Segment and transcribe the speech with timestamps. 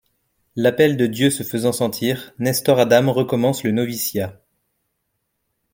[0.55, 4.41] L'appel de Dieu se faisant sentir, Nestor Adam recommence le noviciat.